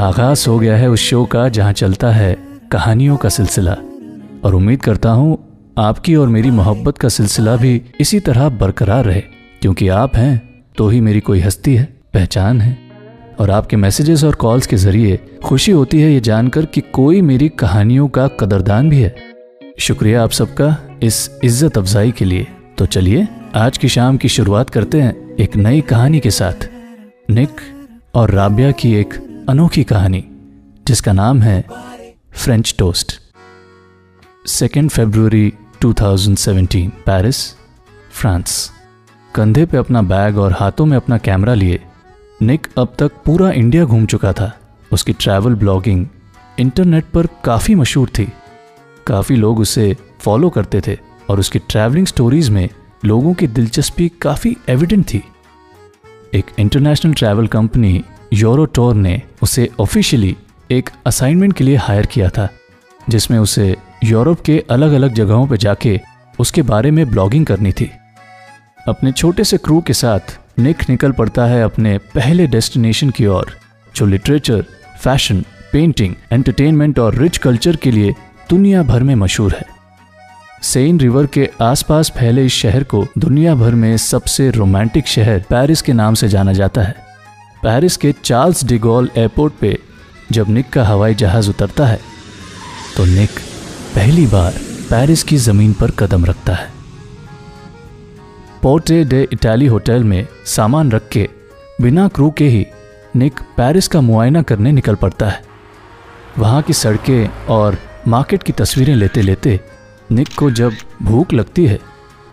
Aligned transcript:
आगाज़ 0.00 0.48
हो 0.48 0.58
गया 0.58 0.76
है 0.76 0.88
उस 0.90 1.00
शो 1.00 1.24
का 1.24 1.48
जहाँ 1.48 1.72
चलता 1.72 2.10
है 2.10 2.36
कहानियों 2.72 3.16
का 3.16 3.28
सिलसिला। 3.28 3.72
और 4.44 4.54
उम्मीद 4.54 4.82
करता 4.82 5.10
हूँ, 5.10 5.36
आपकी 5.78 6.14
और 6.14 6.28
मेरी 6.28 6.50
मोहब्बत 6.50 6.98
का 6.98 7.08
सिलसिला 7.08 7.56
भी 7.56 7.82
इसी 8.00 8.20
तरह 8.20 8.48
बरकरार 8.48 9.04
रहे। 9.04 9.20
क्योंकि 9.62 9.88
आप 9.88 10.16
हैं 10.16 10.64
तो 10.76 10.88
ही 10.88 11.00
मेरी 11.00 11.20
कोई 11.20 11.40
हस्ती 11.40 11.74
है, 11.74 11.84
पहचान 12.14 12.60
है। 12.60 12.78
और 13.40 13.50
आपके 13.50 13.76
मैसेजेस 13.76 14.24
और 14.24 14.34
कॉल्स 14.34 14.66
के 14.66 14.76
ज़रिए 14.76 15.20
खुशी 15.44 15.72
होती 15.72 16.00
है 16.00 16.12
ये 16.12 16.20
जानकर 16.20 16.64
कि 16.64 16.80
कोई 16.80 17.22
मेरी 17.22 17.48
कहानियों 17.48 18.08
का 18.08 18.28
कदरदान 18.28 18.90
भी 18.90 19.02
है। 19.02 19.14
शुक्रिया 19.78 20.22
आप 20.24 20.30
सबका 20.30 20.76
इस 21.02 21.30
इज़्ज़त 21.44 21.78
अफजाई 21.78 22.10
के 22.10 22.24
लिए। 22.24 22.46
तो 22.78 22.86
चलिए, 22.86 23.28
आज 23.54 23.78
की 23.78 23.88
शाम 23.88 24.16
की 24.16 24.28
शुरुआत 24.28 24.70
करते 24.70 25.00
हैं 25.00 25.34
एक 25.36 25.56
नई 25.56 25.80
कहानी 25.80 26.20
के 26.20 26.30
साथ। 26.30 26.68
निक 27.30 27.60
और 28.14 28.30
राबिया 28.30 28.70
की 28.70 28.94
एक 28.94 29.29
अनोखी 29.50 29.82
कहानी, 29.84 30.22
जिसका 30.86 31.12
नाम 31.12 31.40
है 31.42 31.64
फ्रेंच 32.32 32.74
टोस्ट 32.78 33.12
सेकेंड 34.46 34.90
फरवरी 34.90 35.52
2017 35.82 36.90
पेरिस 37.06 37.38
फ्रांस 38.12 38.52
कंधे 39.34 39.64
पे 39.66 39.76
अपना 39.76 40.02
बैग 40.02 40.38
और 40.38 40.52
हाथों 40.52 40.86
में 40.86 40.96
अपना 40.96 41.18
कैमरा 41.18 41.54
लिए 41.54 41.80
निक 42.42 42.68
अब 42.78 42.94
तक 42.98 43.16
पूरा 43.24 43.50
इंडिया 43.52 43.84
घूम 43.84 44.06
चुका 44.06 44.32
था। 44.32 44.52
उसकी 44.92 45.12
ट्रैवल 45.12 45.54
ब्लॉगिंग 45.54 46.06
इंटरनेट 46.58 47.10
पर 47.14 47.28
काफ़ी 47.44 47.74
मशहूर 47.74 48.10
थी। 48.18 48.28
काफ़ी 49.06 49.36
लोग 49.36 49.60
उसे 49.60 49.96
फॉलो 50.20 50.50
करते 50.50 50.80
थे 50.86 50.96
और 51.30 51.40
उसकी 51.40 51.58
ट्रैवलिंग 51.58 52.06
स्टोरीज 52.06 52.50
में 52.50 52.68
लोगों 53.04 53.34
की 53.34 53.46
दिलचस्पी 53.48 54.08
काफ़ी 54.22 54.56
एविडेंट 54.68 55.04
थी। 55.12 55.22
एक 56.34 56.54
इंटरनेशनल 56.58 57.14
ट्रैवल 57.14 57.46
कंपनी 57.48 58.02
यूरोटोर 58.32 58.94
ने 58.94 59.22
उसे 59.42 59.68
ऑफिशियली 59.80 60.36
एक 60.70 60.90
असाइनमेंट 61.06 61.52
के 61.52 61.64
लिए 61.64 61.76
हायर 61.76 62.06
किया 62.06 62.28
था, 62.28 62.48
जिसमें 63.08 63.38
उसे 63.38 63.76
यूरोप 64.04 64.40
के 64.40 64.64
अलग 64.70 64.92
अलग 64.92 65.14
जगहों 65.14 65.46
पर 65.46 65.56
जाके 65.56 66.00
उसके 66.38 66.62
बारे 66.62 66.90
में 66.90 67.10
ब्लॉगिंग 67.10 67.46
करनी 67.46 67.72
थी। 67.72 67.90
अपने 68.88 69.12
छोटे 69.12 69.44
से 69.44 69.56
क्रू 69.56 69.80
के 69.80 69.92
साथ 69.92 70.38
निक 70.58 70.88
निकल 70.90 71.12
पड़ता 71.12 71.46
है 71.46 71.62
अपने 71.62 71.98
पहले 71.98 72.46
डेस्टिनेशन 72.46 73.10
की 73.10 73.26
ओर, 73.26 73.56
जो 73.96 74.06
लिटरेचर 74.06 74.64
फ़ैशन 75.02 75.44
पेंटिंग 75.72 76.14
एंटरटेनमेंट 76.32 76.98
और 76.98 77.14
रिच 77.14 77.38
कल्चर 77.38 77.76
के 77.76 77.90
लिए 77.90 78.14
दुनिया 78.50 78.82
भर 78.82 79.02
में 79.02 79.14
मशहूर 79.14 79.52
है। 79.52 79.66
सेन 80.62 81.00
रिवर 81.00 81.26
के 81.26 81.50
आसपास 81.62 82.12
फैले 82.18 82.46
इस 82.46 82.52
शहर 82.52 82.84
को 82.84 83.06
दुनिया 83.18 83.54
भर 83.54 83.74
में 83.74 83.96
सबसे 83.96 84.50
रोमांटिक 84.50 85.06
शहर 85.06 85.44
पेरिस 85.50 85.82
के 85.82 85.92
नाम 85.92 86.14
से 86.14 86.28
जाना 86.28 86.52
जाता 86.52 86.80
है। 86.80 87.09
पेरिस 87.62 87.96
के 87.96 88.12
चार्ल्स 88.24 88.64
डिगोल 88.64 89.10
एयरपोर्ट 89.16 89.54
पे 89.54 89.78
जब 90.32 90.48
निक 90.48 90.68
का 90.70 90.84
हवाई 90.84 91.14
जहाज़ 91.14 91.48
उतरता 91.50 91.86
है 91.86 91.98
तो 92.96 93.04
निक 93.04 93.30
पहली 93.94 94.26
बार 94.26 94.52
पेरिस 94.90 95.22
की 95.22 95.36
ज़मीन 95.36 95.72
पर 95.72 95.90
कदम 95.90 96.24
रखता 96.24 96.54
है। 96.54 96.68
पोर्टे 98.62 99.02
डे 99.04 99.22
इटाली 99.32 99.66
होटल 99.66 100.04
में 100.04 100.26
सामान 100.46 100.90
रख 100.92 101.08
के 101.08 101.28
बिना 101.80 102.06
क्रू 102.08 102.30
के 102.30 102.48
ही 102.48 102.66
निक 103.16 103.40
पेरिस 103.56 103.88
का 103.88 104.00
मुआयना 104.00 104.42
करने 104.42 104.72
निकल 104.72 104.94
पड़ता 104.94 105.28
है। 105.28 105.42
वहाँ 106.38 106.62
की 106.62 106.72
सड़कें 106.72 107.46
और 107.48 107.78
मार्केट 108.08 108.42
की 108.42 108.52
तस्वीरें 108.52 108.94
लेते 108.94 109.22
लेते 109.22 109.60
निक 110.12 110.34
को 110.38 110.50
जब 110.52 110.72
भूख 111.02 111.32
लगती 111.32 111.66
है 111.66 111.78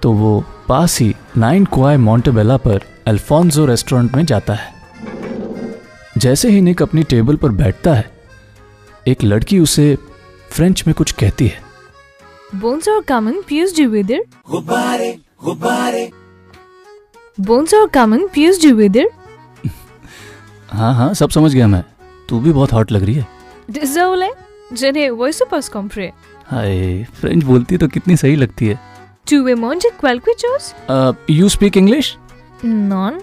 तो 0.01 0.11
वो 0.13 0.43
पास 0.67 0.99
ही 0.99 1.13
नाइन 1.37 1.65
क्वाई 1.65 1.97
मॉन्टेबेला 1.97 2.57
पर 2.57 2.81
अल्फोंसो 3.07 3.65
रेस्टोरेंट 3.65 4.15
में 4.15 4.25
जाता 4.25 4.53
है। 4.53 4.76
जैसे 6.17 6.49
ही 6.49 6.61
निक 6.61 6.81
अपनी 6.81 7.03
टेबल 7.03 7.35
पर 7.35 7.49
बैठता 7.53 7.93
है 7.93 8.09
एक 9.07 9.23
लड़की 9.23 9.59
उसे 9.59 9.95
फ्रेंच 10.51 10.83
में 10.87 10.93
कुछ 10.95 11.11
कहती 11.11 11.47
है। 11.47 11.61
बोन्सोर 12.55 13.01
कमिंग 13.01 13.41
पीयूष 13.47 13.73
जी 13.73 13.85
विदर 13.85 14.23
गुब्बारे 14.51 15.11
गुब्बारे 15.43 16.09
बोन्सोर 17.37 17.87
कमिंग 17.87 18.27
पीयूष 18.33 18.59
जी 18.59 18.71
विदर 18.71 19.09
हाँ 20.69 20.93
हाँ 20.95 21.13
सब 21.13 21.29
समझ 21.29 21.53
गया 21.53 21.67
मैं। 21.67 21.83
तू 22.29 22.39
भी 22.39 22.51
बहुत 22.51 22.73
हॉट 22.73 22.91
लग 22.91 23.03
रही 23.03 23.15
है। 23.15 23.27
डिजर्व 23.71 24.27
जने 24.73 25.09
वॉइस 25.09 25.41
ऑफ़ 25.41 25.55
अस 25.55 25.69
कॉम्प्रे 25.69 26.11
हाय 26.45 27.03
फ्रेंच 27.15 27.43
बोलती 27.43 27.77
तो 27.77 27.87
कितनी 27.87 28.15
सही 28.17 28.35
लगती 28.35 28.67
है। 28.67 28.79
टू 29.29 29.43
वे 29.43 29.53
मोंजे 29.55 29.89
क्वेल्क्विचोस 29.99 30.73
यू 31.29 31.49
स्पीक 31.49 31.77
इंग्लिश 31.77 32.15
नॉन 32.65 33.19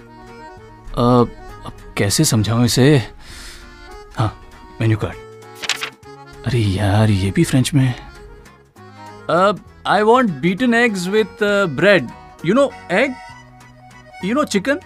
अब 1.66 1.72
कैसे 1.98 2.24
समझाऊं 2.24 2.64
इसे? 2.64 2.86
हाँ 4.16 4.32
मेन्यू 4.80 4.96
कार्ड 5.04 5.22
अरे 6.46 6.58
यार, 6.58 7.10
ये 7.10 7.30
भी 7.30 7.44
फ्रेंच 7.44 7.72
में 7.74 7.94
I 9.86 10.02
want 10.02 10.30
beaten 10.40 10.74
eggs 10.74 11.06
with 11.08 11.42
bread 11.76 12.08
you 12.46 12.54
know 12.54 12.70
egg 12.92 13.14
you 14.24 14.34
know 14.34 14.44
chicken 14.54 14.80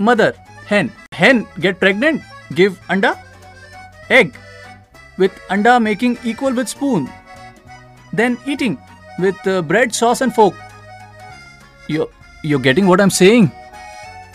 mother 0.00 0.34
hen 0.70 0.90
hen 1.14 1.44
get 1.60 1.78
pregnant 1.78 2.20
give 2.52 2.76
अंडा। 2.90 3.14
एग 4.12 4.32
विथ 5.18 5.28
अंडा 5.50 5.78
making 5.78 6.16
equal 6.26 6.52
with 6.52 6.64
spoon 6.64 7.08
then 8.14 8.36
eating 8.48 8.76
with 9.20 9.48
bread 9.68 9.92
sauce 9.92 10.22
and 10.22 10.32
fork 10.32 10.54
you 11.90 12.06
you 12.44 12.58
getting 12.58 12.88
what 12.88 13.00
I 13.00 13.04
am 13.04 13.10
saying 13.18 13.48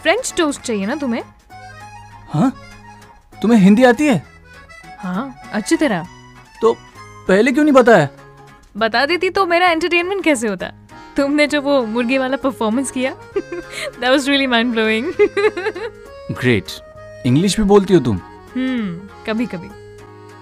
French 0.02 0.34
toast 0.38 0.62
चाहिए 0.62 0.86
ना 0.86 0.96
तुम्हें? 0.96 1.24
हाँ? 2.32 2.52
तुम्हें 3.42 3.60
हिंदी 3.60 3.84
आती 3.84 4.08
है? 4.08 4.22
हाँ 5.00 5.50
अच्छी 5.54 5.76
तरह। 5.76 6.08
तो 6.62 6.74
पहले 7.28 7.52
क्यों 7.52 7.64
नहीं 7.64 7.74
बताया? 7.74 8.08
बता 8.78 9.06
देती 9.06 9.30
तो 9.30 9.46
मेरा 9.46 9.68
एंटरटेनमेंट 9.70 10.24
कैसे 10.24 10.48
होता? 10.48 10.72
तुमने 11.18 11.48
जो 11.48 11.62
वो 11.62 11.82
मुर्गी 11.86 12.18
वाला 12.18 12.38
परफॉर्मेंस 12.38 12.92
किया 12.92 13.12
that 13.38 14.10
was 14.10 14.30
really 14.30 14.48
mind 14.48 14.72
blowing 14.72 15.12
great 16.32 16.66
English 17.26 17.60
भी 17.60 17.64
बोलती 17.66 17.94
हो 17.94 18.00
तुम? 18.00 18.20
हम्म 18.56 19.24
कभी 19.28 19.46
कभी 19.46 19.70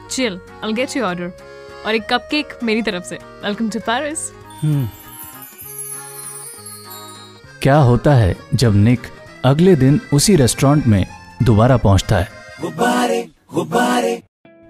chill 0.09 0.39
I 0.63 0.73
get 0.73 0.95
you 0.97 1.03
order 1.05 1.31
और 1.85 1.95
एक 1.95 2.07
कपकेक 2.09 2.57
मेरी 2.63 2.81
तरफ़ 2.81 3.03
से। 3.03 3.15
वेलकम 3.43 3.69
टू 3.69 3.79
पेरिस 3.79 4.31
क्या 7.61 7.75
होता 7.77 8.13
है 8.13 8.35
जब 8.53 8.75
निक 8.75 9.07
अगले 9.45 9.75
दिन 9.75 9.99
उसी 10.13 10.35
रेस्टोरेंट 10.35 10.87
में 10.87 11.05
दोबारा 11.41 11.77
पहुँचता 11.77 12.17
है। 12.17 12.27
गुब्बारे 12.61 13.21
गुब्बारे 13.53 14.21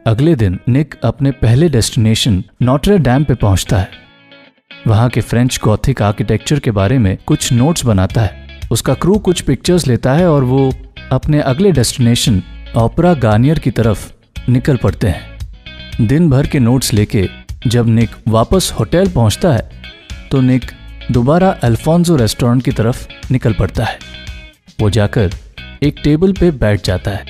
अगले 0.05 0.35
दिन 0.35 0.59
निक 0.69 0.95
अपने 1.03 1.31
पहले 1.31 1.69
डेस्टिनेशन 1.69 2.43
नोटरे 2.61 2.97
डैम 2.97 3.23
पे 3.23 3.35
पहुँचता 3.35 3.77
है। 3.77 3.89
वहाँ 4.87 5.09
के 5.09 5.21
फ्रेंच 5.21 5.59
गॉथिक 5.63 6.01
आर्किटेक्चर 6.01 6.59
के 6.59 6.71
बारे 6.71 6.97
में 6.97 7.17
कुछ 7.25 7.51
नोट्स 7.53 7.85
बनाता 7.85 8.21
है। 8.21 8.59
उसका 8.71 8.93
क्रू 8.93 9.17
कुछ 9.19 9.41
पिक्चर्स 9.41 9.87
लेता 9.87 10.13
है 10.13 10.29
और 10.29 10.43
वो 10.43 10.71
अपने 11.11 11.41
अगले 11.41 11.71
डेस्टिनेशन 11.71 12.41
ओपरा 12.77 13.13
गार्नियर 13.13 13.59
की 13.59 13.71
तरफ़ 13.71 14.09
निकल 14.49 14.77
पड़ते 14.77 15.07
हैं। 15.07 16.07
दिन 16.07 16.29
भर 16.29 16.47
के 16.47 16.59
नोट्स 16.59 16.93
लेके 16.93 17.27
जब 17.67 17.87
निक 17.87 18.09
वापस 18.27 18.73
होटल 18.79 19.09
पहुँचता 19.09 19.53
है 19.53 19.69
तो 20.31 20.41
निक 20.41 20.71
दोबारा 21.11 21.49
अल्फोंसो 21.63 22.15
रेस्टोरेंट 22.15 22.63
की 22.63 22.71
तरफ़ 22.71 23.07
निकल 23.31 23.53
पड़ता 23.53 23.85
है। 23.85 23.97
वो 24.79 24.89
जाकर 24.89 25.31
एक 25.83 25.95
टेबल 26.03 26.33
पे 26.33 26.51
बैठ 26.51 26.85
जाता 26.85 27.11
है। 27.11 27.25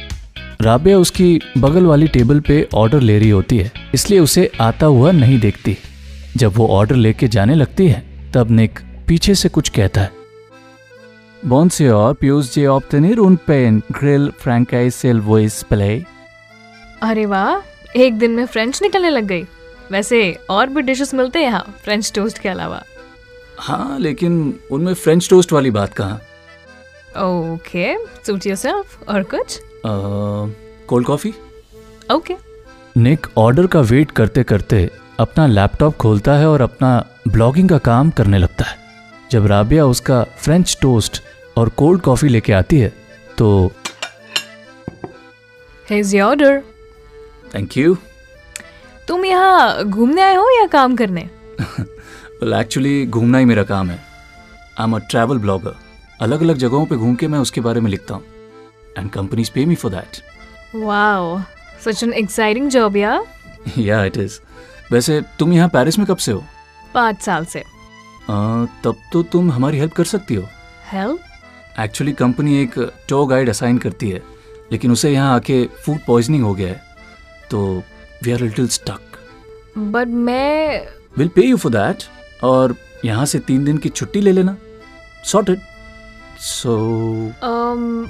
राबिया 0.62 0.98
उसकी 0.98 1.40
बगल 1.58 1.86
वाली 1.86 2.08
टेबल 2.08 2.40
पे 2.40 2.70
ऑर्डर 2.74 3.02
ले 3.02 3.20
रही 3.20 3.30
होती 3.30 3.58
है 3.58 3.72
इसलिए 3.94 4.20
उसे 4.20 4.52
आता 4.62 4.86
हुआ 4.86 5.12
नहीं 5.12 5.40
देखती। 5.40 5.78
जब 6.38 6.54
वो 6.56 6.68
ऑर्डर 6.68 6.96
लेके 6.96 7.28
जाने 7.28 7.56
लगती 7.56 7.88
है 7.88 8.32
तब 8.34 8.52
निक 8.52 8.80
पीछे 9.08 9.36
से 9.36 9.50
कुछ 9.50 9.70
कहता 9.70 10.02
है। 10.02 10.12
Bonjour, 11.46 12.16
puis-je 12.16 12.66
obtenir 12.68 13.16
un 13.16 13.38
pain 13.50 13.82
grill 13.92 14.28
francaise 14.28 15.22
voice 15.22 15.64
play? 15.74 16.02
अरे 17.02 17.26
वाह 17.26 17.68
एक 17.96 18.18
दिन 18.18 18.32
में 18.32 18.46
फ्रेंच 18.46 18.82
निकलने 18.82 19.10
लग 19.10 19.24
गई। 19.24 19.44
वैसे 19.92 20.38
और 20.50 20.68
भी 20.68 20.82
डिशेस 20.82 21.14
मिलते 21.14 21.40
हैं 21.40 21.46
यहाँ 21.46 21.76
फ्रेंच 21.84 22.12
टोस्ट 22.16 22.40
के 22.40 22.50
अलावा. 22.50 22.84
हाँ 23.58 24.00
लेकिन 24.00 24.60
उनमें 24.72 24.94
फ्रेंच 24.94 25.30
टोस्ट 25.30 25.54
वाली 25.54 25.72
बात 25.72 25.94
कहाँ? 25.94 26.22
ओके 27.18 27.94
सूट 28.26 28.46
योरसेल्फ 28.46 29.10
और 29.10 29.24
कुछ 29.24 29.60
कोल्ड 29.86 31.08
कॉफ़ी 31.08 31.34
ओके 32.12 32.36
निक 32.98 33.28
ऑर्डर 33.38 33.68
का 33.68 33.80
वेट 33.82 34.12
करते 34.12 34.44
करते 34.44 34.90
अपना 35.20 35.46
लैपटॉप 35.48 35.96
खोलता 35.96 36.34
है 36.34 36.48
और 36.50 36.62
अपना 36.62 36.92
ब्लॉगिंग 37.28 37.70
का 37.70 37.78
काम 37.78 38.10
करने 38.10 38.38
लगता 38.38 38.66
है। 38.66 38.78
जब 39.32 39.46
राबिया 39.46 39.86
उसका 39.86 40.24
फ्रेंच 40.38 40.78
टोस्ट 40.82 41.22
और 41.58 41.70
कोल्ड 41.70 42.02
कॉफ़ी 42.02 42.30
लेके 42.30 42.54
आती 42.54 42.80
है 42.80 42.92
तो 43.38 43.72
here's 45.90 46.16
your 46.16 46.30
order 46.30 46.62
thank 47.56 47.78
you 47.78 47.98
तुम 49.08 49.26
यहाँ 49.26 49.84
घूमने 49.84 50.22
आए 50.22 50.36
हो 50.36 50.50
या 50.60 50.66
काम 50.68 50.96
करने? 50.96 51.22
एक्चुअली 52.60 53.06
घूमना 53.06 53.38
ही 53.38 53.46
मेरा 53.46 53.64
काम 53.64 53.90
है। 53.90 54.00
I 54.80 54.84
am 54.84 54.96
a 54.96 55.00
travel 55.10 55.38
blogger 55.38 55.76
अलग 56.20 56.42
अलग 56.42 56.58
जगहों 56.58 56.86
पे 56.86 56.96
घूम 56.96 57.16
के 57.16 57.28
मैं 57.28 57.40
उसके 57.40 57.62
बारे 57.62 57.82
में 57.82 57.90
लिखता 57.92 58.16
हूँ। 58.16 58.24
And 58.98 59.10
companies 59.12 59.52
pay 59.52 59.66
me 59.66 59.76
for 59.76 59.92
that 59.92 60.22
wow 60.76 61.40
such 61.86 62.04
an 62.04 62.14
exciting 62.14 62.70
job 62.70 62.98
yeah 62.98 63.24
yeah 63.78 64.04
it 64.06 64.18
is 64.18 64.40
वैसे 64.92 65.22
तुम 65.40 65.54
यहाँ 65.54 65.70
पेरिस 65.70 66.00
में 66.00 66.08
कब 66.08 66.18
से 66.18 66.32
हो? 66.32 66.44
पाँच 66.94 67.22
साल 67.22 67.46
से। 67.46 67.60
आ, 67.60 68.66
तब 68.84 68.96
तो 69.14 69.24
तुम 69.24 69.52
हमारी 69.52 69.78
हेल्प 69.80 69.94
कर 69.94 70.04
सकती 70.06 70.36
हो। 70.36 70.48
हेल्प 70.92 71.80
एक्चुअली 71.80 72.14
कंपनी 72.14 72.62
एक 72.62 72.78
टो 73.10 73.26
गाइड 73.26 73.50
असाइन 73.50 73.78
करती 73.78 74.10
है 74.10 74.22
लेकिन 74.72 74.92
उसे 74.92 75.12
यहाँ 75.12 75.36
आके 75.36 75.64
फ़ूड 75.86 76.00
पॉइजनिंग 76.08 76.44
हो 76.44 76.54
गया 76.54 76.68
है। 76.68 76.82
तो 77.52 77.84
we 78.24 78.32
are 78.32 78.40
little 78.40 78.68
stuck 78.70 79.18
but 79.78 80.08
मैं 80.08 80.88
will 81.18 81.28
pay 81.36 81.42
you 81.42 81.58
for 81.58 81.72
that 81.72 82.04
और 82.44 82.76
यहाँ 83.06 83.26
से 83.26 83.40
तीन 83.40 83.64
दिन 83.66 83.78
की 83.78 83.90
छुट्टी 83.90 84.22
ले 84.22 84.32
लेना। 84.32 84.56
सॉर्टेड 85.26 85.60
सो 86.40 86.74
um, 87.44 88.08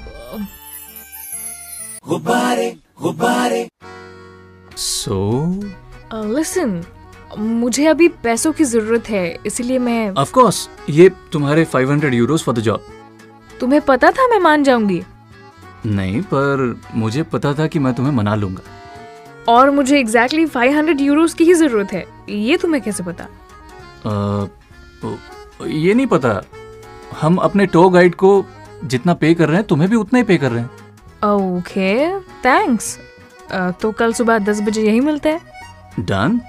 सो 4.76 5.60
लिसन 6.12 6.82
मुझे 7.38 7.86
अभी 7.86 8.08
पैसों 8.08 8.52
की 8.52 8.64
ज़रूरत 8.64 9.08
है 9.10 9.38
इसलिए 9.46 9.78
मैं 9.78 10.10
ऑफ़ 10.10 10.32
कोर्स 10.32 10.68
ये 10.90 11.10
तुम्हारे 11.32 11.64
500 11.64 12.12
यूरोस 12.12 12.44
फॉर 12.44 12.54
द 12.54 12.58
जॉब 12.58 12.84
तुम्हें 13.60 13.80
पता 13.80 14.10
था 14.10 14.26
मैं 14.26 14.38
मान 14.38 14.62
जाऊँगी? 14.62 15.02
नहीं 15.86 16.22
पर 16.22 16.80
मुझे 16.94 17.22
पता 17.22 17.54
था 17.54 17.66
कि 17.66 17.78
मैं 17.78 17.94
तुम्हें 17.94 18.14
मना 18.14 18.34
लूँगा। 18.34 18.62
और 19.48 19.70
मुझे 19.70 19.98
एग्जैक्टली 20.00 20.46
फाइव 20.46 20.76
हंड्रेड 20.76 21.00
यूरोज 21.00 21.34
की 21.34 21.44
ही 21.44 21.54
ज़रूरत 21.54 21.92
है 21.92 22.06
ये 22.28 22.56
तुम्हें 22.56 22.82
कैसे 22.82 23.04
पता? 23.04 23.24
अ, 24.04 24.48
ओ, 25.06 25.66
ये 25.66 25.94
नहीं 25.94 26.06
पता। 26.06 26.42
हम 27.12 27.36
अपने 27.38 27.66
टो 27.66 27.88
गाइड 27.90 28.14
को 28.14 28.44
जितना 28.84 29.14
पे 29.14 29.32
कर 29.34 29.48
रहे 29.48 29.56
हैं 29.56 29.66
तुम्हें 29.66 29.88
भी 29.90 29.96
उतना 29.96 30.18
ही 30.18 30.24
पे 30.24 30.36
कर 30.38 30.50
रहे 30.50 30.60
हैं। 30.60 30.70
ओके 31.28 32.18
थैंक्स 32.44 32.96
तो 33.80 33.90
कल 33.92 34.12
सुबह 34.12 34.38
दस 34.38 34.60
बजे 34.60 34.82
यही 34.82 35.00
मिलते 35.00 35.28
हैं। 35.28 35.40
डन 36.00 36.40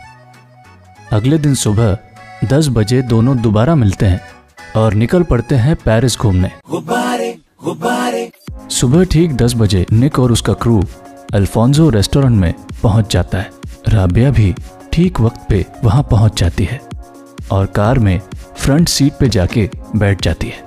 अगले 1.11 1.37
दिन 1.37 1.55
सुबह 1.55 1.97
दस 2.45 2.67
बजे 2.69 3.01
दोनों 3.03 3.37
दोबारा 3.41 3.75
मिलते 3.75 4.05
हैं 4.05 4.21
और 4.75 4.93
निकल 4.93 5.23
पड़ते 5.23 5.55
हैं 5.55 5.75
पेरिस 5.75 6.17
घूमने। 6.17 6.51
सुबह 8.71 9.03
ठीक 9.03 9.35
दस 9.37 9.53
बजे 9.55 9.85
निक 9.91 10.19
और 10.19 10.31
उसका 10.31 10.53
क्रू 10.61 10.81
अल्फोंसो 11.33 11.89
रेस्टोरेंट 11.89 12.39
में 12.41 12.53
पहुँच 12.83 13.11
जाता 13.13 13.37
है। 13.37 13.51
राबिया 13.87 14.31
भी 14.31 14.53
ठीक 14.93 15.19
वक्त 15.21 15.45
पे 15.49 15.65
वहाँ 15.83 16.03
पहुँच 16.03 16.39
जाती 16.39 16.63
है। 16.63 16.79
और 17.51 17.65
कार 17.65 17.99
में 17.99 18.19
फ्रंट 18.63 18.87
सीट 18.89 19.13
पे 19.19 19.27
जाके 19.29 19.69
बैठ 19.95 20.21
जाती 20.21 20.47
है। 20.47 20.63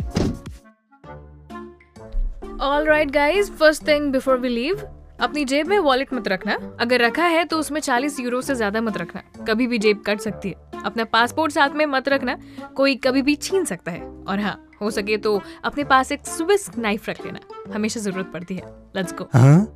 All 2.60 2.86
right 2.86 3.10
guys 3.10 3.50
first 3.52 3.86
thing 3.88 4.10
before 4.12 4.38
we 4.38 4.48
leave 4.48 4.80
अपनी 5.20 5.44
जेब 5.44 5.66
में 5.68 5.78
वॉलेट 5.78 6.12
मत 6.14 6.28
रखना। 6.28 6.56
अगर 6.80 7.00
रखा 7.00 7.24
है 7.24 7.44
तो 7.44 7.58
उसमें 7.58 7.80
40 7.80 8.18
यूरो 8.20 8.40
से 8.40 8.54
ज़्यादा 8.54 8.80
मत 8.80 8.96
रखना। 8.96 9.22
कभी 9.44 9.66
भी 9.66 9.78
जेब 9.78 10.02
कट 10.06 10.20
सकती 10.20 10.48
है। 10.48 10.82
अपना 10.84 11.04
पासपोर्ट 11.04 11.52
साथ 11.52 11.76
में 11.76 11.84
मत 11.86 12.08
रखना। 12.08 12.36
कोई 12.76 12.94
कभी 13.04 13.22
भी 13.22 13.34
छीन 13.36 13.64
सकता 13.64 13.92
है। 13.92 14.02
और 14.28 14.40
हाँ 14.40 14.58
हो 14.80 14.90
सके 14.90 15.16
तो 15.18 15.40
अपने 15.64 15.84
पास 15.84 16.12
एक 16.12 16.26
स्विस 16.26 16.68
नाइफ 16.78 17.08
रख 17.08 17.24
लेना। 17.26 17.72
हमेशा 17.74 18.00
ज़रूरत 18.00 18.30
पड़ती 18.32 18.54
है। 18.54 18.62
लेट्स 18.96 19.14
गो 19.14 19.28
हाँ? 19.32 19.66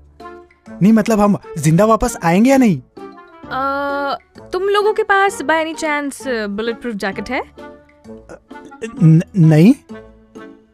नहीं 0.73 0.93
मतलब 0.93 1.21
हम 1.21 1.39
ज़िंदा 1.59 1.85
वापस 1.85 2.17
आएँगे 2.25 2.51
या 2.51 2.57
नहीं? 2.57 2.81
आ, 3.51 4.15
तुम 4.53 4.69
लोगों 4.69 4.93
के 4.93 5.03
पास 5.05 5.41
by 5.43 5.61
any 5.61 5.75
chance 5.75 6.23
bulletproof 6.81 6.95
jacket 6.97 7.31
है? 7.31 7.43
न, 8.85 9.21
नहीं। 9.37 9.75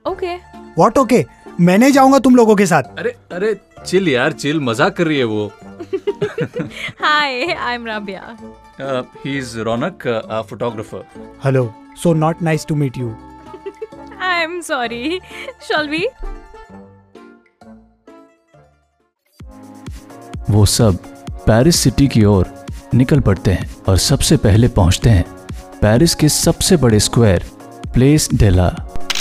ओके 0.06 0.34
व्हाट 0.78 0.98
ओके 0.98 1.24
मैं 1.60 1.76
नहीं 1.78 1.92
जाऊँगा 1.92 2.18
तुम 2.18 2.36
लोगों 2.36 2.56
के 2.56 2.66
साथ। 2.66 2.98
अरे 2.98 3.14
अरे 3.32 3.54
चिल 3.86 4.08
यार 4.08 4.32
चिल 4.32 4.60
मज़ाक 4.60 4.96
कर 4.96 5.06
रही 5.06 5.18
है 5.18 5.24
वो। 5.24 5.46
Hi 7.00 7.52
I 7.52 7.74
am 7.74 7.86
Rabia 7.86 8.36
he 9.24 9.38
is 9.38 9.58
Raunak 9.60 10.06
photographer 10.50 11.04
hello 11.44 11.72
so 12.02 12.12
not 12.14 12.42
nice 12.42 12.66
to 12.66 12.74
meet 12.74 12.98
you 12.98 13.14
I 14.22 14.42
am 14.42 14.60
sorry 14.60 15.20
shall 15.68 15.88
we 15.88 16.06
वो 20.50 20.64
सब 20.66 20.98
पेरिस 21.46 21.76
सिटी 21.76 22.06
की 22.08 22.24
ओर 22.24 22.52
निकल 22.94 23.20
पड़ते 23.20 23.50
हैं 23.50 23.68
और 23.88 23.96
सबसे 23.98 24.36
पहले 24.36 24.68
पहुँचते 24.76 25.10
हैं 25.10 25.24
पेरिस 25.80 26.14
के 26.14 26.28
सबसे 26.28 26.76
बड़े 26.76 27.00
स्क्वायर 27.00 27.44
प्लेस 27.94 28.28
डेला 28.34 28.68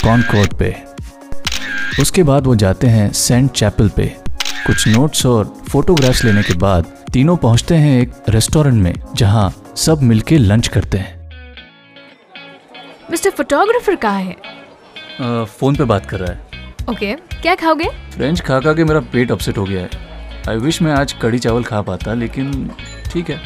कॉनकोर्ट 0.04 0.54
पे। 0.54 0.76
उसके 2.00 2.22
बाद 2.22 2.46
वो 2.46 2.56
जाते 2.56 2.86
हैं 2.86 3.12
सेंट 3.12 3.50
चैपल 3.50 3.88
पे। 3.88 4.16
कुछ 4.66 4.88
नोट्स 4.88 5.26
और 5.26 5.44
फोटोग्राफ्स 5.70 6.24
लेने 6.24 6.42
के 6.42 6.54
बाद 6.54 6.84
तीनों 7.12 7.36
पहुँचते 7.36 7.74
हैं 7.74 8.00
एक 8.02 8.12
रेस्टोरेंट 8.28 8.82
में 8.82 8.94
जहाँ 9.14 9.64
सब 9.76 10.02
मिलके 10.02 10.38
लंच 10.38 10.68
करते 10.68 10.98
हैं। 10.98 11.30
मिस्टर 13.10 13.30
फोटोग्राफर 13.30 13.94
कहाँ 13.96 14.20
है? 14.20 14.36
अ, 15.20 15.44
फ़ोन 15.44 15.76
पे 15.76 15.84
बात 15.84 16.06
कर 16.06 16.20
रहा 16.20 16.32
है। 16.32 16.40
ओके 16.90 17.14
okay, 17.14 17.42
क्या 17.42 17.54
खाओगे? 17.54 17.88
फ्रेंच 18.16 18.40
खा 18.40 18.60
खा 18.60 18.72
के 18.72 18.84
मेरा 18.84 19.00
पेट 19.00 19.32
अपसेट 19.32 19.58
हो 19.58 19.64
गया 19.64 19.82
है। 19.82 19.90
आई 20.48 20.56
विश 20.56 20.82
मैं 20.82 20.92
आज 20.92 21.12
कड़ी 21.12 21.38
चावल 21.38 21.64
खा 21.64 21.82
पाता 21.82 22.14
लेकिन 22.14 22.70
ठीक 23.12 23.30
है। 23.30 23.40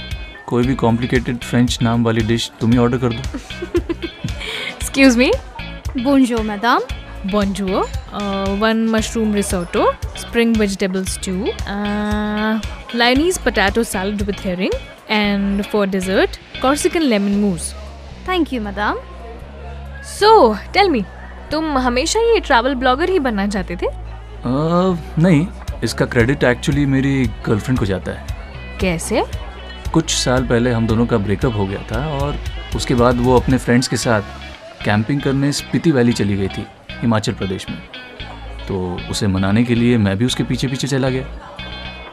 कोई 0.47 0.67
भी 0.67 0.75
कॉम्प्लिकेटेड 0.75 1.39
फ्रेंच 1.39 1.79
नाम 1.83 2.05
वाली 2.05 2.21
डिश 2.21 2.51
तुम 2.61 2.73
ही 2.73 2.79
ऑर्डर 2.79 2.99
कर 2.99 3.09
दो। 3.09 3.39
Excuse 4.89 5.17
me 5.17 5.31
Bonjour, 6.05 6.39
madame. 6.49 6.85
bonjour 7.31 7.79
uh, 8.19 8.49
one 8.63 8.81
mushroom 8.93 9.33
risotto 9.37 9.81
spring 10.21 10.51
vegetable 10.61 11.05
stew 11.13 11.51
uh, 11.73 12.53
Lebanese 13.01 13.39
potato 13.47 13.83
salad 13.91 14.23
with 14.29 14.39
herring 14.47 14.77
and 15.17 15.67
for 15.73 15.83
dessert 15.97 16.39
Corsican 16.63 17.09
lemon 17.13 17.35
mousse 17.43 17.67
Thank 18.29 18.53
you, 18.57 18.61
madame. 18.69 19.03
so 20.15 20.31
tell 20.79 20.93
me 20.97 21.03
तुम 21.51 21.79
हमेशा 21.89 22.21
ये 22.33 22.41
travel 22.49 22.75
blogger 22.85 23.11
ही 23.11 23.19
बनना 23.29 23.47
चाहते 23.57 23.77
थे 23.83 23.87
अ, 23.87 24.51
नहीं 25.27 25.47
इसका 25.85 26.07
credit 26.17 26.45
actually 26.55 26.87
मेरी 26.97 27.15
girlfriend 27.47 27.79
को 27.79 27.87
जाता 27.93 28.13
है 28.19 28.79
कैसे 28.81 29.25
कुछ 29.95 30.15
साल 30.25 30.45
पहले 30.49 30.73
हम 30.73 30.87
दोनों 30.87 31.07
का 31.13 31.19
ब्रेकअप 31.29 31.57
हो 31.57 31.67
गया 31.67 31.83
था 31.93 32.07
और 32.19 32.37
उसके 32.77 32.95
बाद 33.07 33.21
वो 33.29 33.37
अपने 33.41 33.59
फ्रेंड्स 33.67 33.89
के 33.89 33.97
साथ 34.09 34.37
कैंपिंग 34.85 35.21
करने 35.21 35.53
स्पीति 35.53 35.93
वैली 35.93 36.13
चली 36.13 36.37
गई 36.37 36.49
थी 36.49 36.67
हिमाचल 37.01 37.33
प्रदेश 37.33 37.67
में। 37.71 37.79
तो 38.69 38.99
उसे 39.11 39.27
मनाने 39.27 39.65
के 39.65 39.75
लिए 39.75 39.99
मैं 39.99 40.19
भी 40.19 40.25
उसके 40.25 40.45
पीछे 40.45 40.69
पीछे 40.69 40.87
चला 40.87 41.11
गया। 41.11 41.25